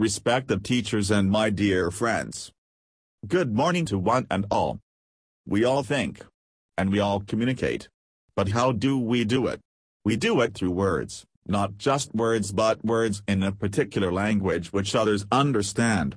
[0.00, 2.50] respected teachers and my dear friends.
[3.28, 4.80] Good morning to one and all.
[5.46, 6.24] We all think.
[6.78, 7.90] And we all communicate.
[8.34, 9.60] But how do we do it?
[10.02, 14.94] We do it through words, not just words but words in a particular language which
[14.94, 16.16] others understand.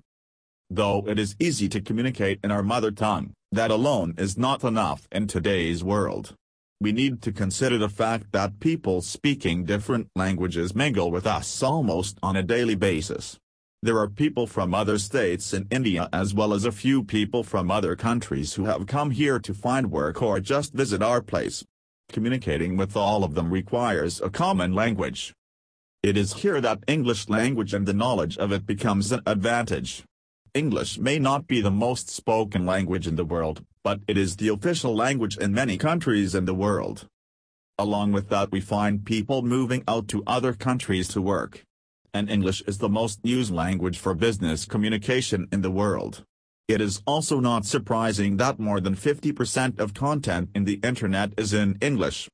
[0.70, 5.10] Though it is easy to communicate in our mother tongue, that alone is not enough
[5.12, 6.36] in today's world.
[6.80, 12.18] We need to consider the fact that people speaking different languages mingle with us almost
[12.24, 13.38] on a daily basis.
[13.84, 17.70] There are people from other states in India as well as a few people from
[17.70, 21.66] other countries who have come here to find work or just visit our place.
[22.08, 25.34] Communicating with all of them requires a common language.
[26.02, 30.06] It is here that English language and the knowledge of it becomes an advantage.
[30.54, 34.48] English may not be the most spoken language in the world, but it is the
[34.48, 37.06] official language in many countries in the world.
[37.78, 41.66] Along with that we find people moving out to other countries to work
[42.14, 46.24] and English is the most used language for business communication in the world.
[46.68, 51.54] It is also not surprising that more than 50% of content in the internet is
[51.54, 52.30] in English.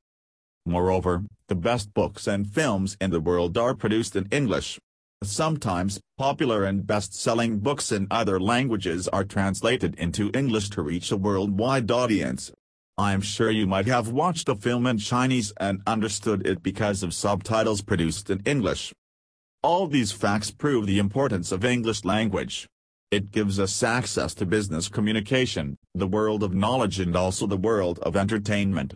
[0.66, 4.78] Moreover, the best books and films in the world are produced in English.
[5.24, 11.16] Sometimes, popular and best-selling books in other languages are translated into English to reach a
[11.16, 12.52] worldwide audience.
[12.96, 17.12] I'm sure you might have watched a film in Chinese and understood it because of
[17.12, 18.92] subtitles produced in English.
[19.62, 22.66] All these facts prove the importance of English language.
[23.10, 27.98] It gives us access to business communication, the world of knowledge and also the world
[27.98, 28.94] of entertainment.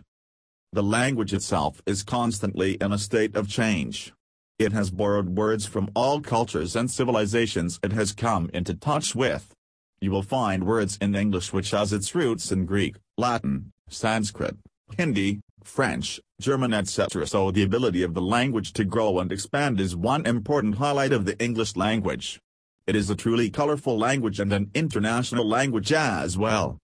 [0.73, 4.11] The language itself is constantly in a state of change.
[4.57, 9.53] It has borrowed words from all cultures and civilizations it has come into touch with.
[10.01, 14.57] You will find words in English which has its roots in Greek, Latin, Sanskrit,
[14.97, 17.27] Hindi, French, German etc.
[17.27, 21.25] So the ability of the language to grow and expand is one important highlight of
[21.25, 22.39] the English language.
[22.87, 26.77] It is a truly colorful language and an international language as well.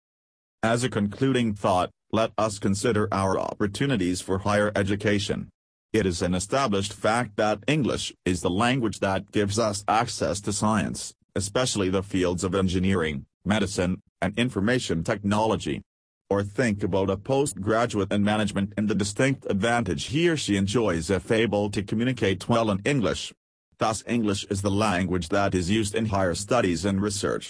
[0.64, 5.50] As a concluding thought, let us consider our opportunities for higher education.
[5.94, 10.54] It is an established fact that English is the language that gives us access to
[10.54, 15.82] science, especially the fields of engineering, medicine, and information technology
[16.32, 21.10] or think about a postgraduate in management and the distinct advantage he or she enjoys
[21.10, 23.34] if able to communicate well in English.
[23.80, 27.46] Thus English is the language that is used in higher studies and research.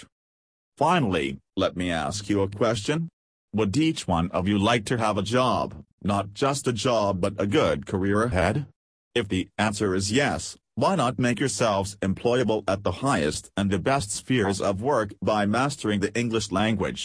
[0.78, 3.08] Finally, let me ask you a question.
[3.54, 5.68] Would each one of you like to have a job,
[6.02, 8.66] not just a job but a good career ahead?
[9.14, 13.86] If the answer is yes, why not make yourselves employable at the highest and the
[13.92, 17.04] best spheres of work by mastering the English language?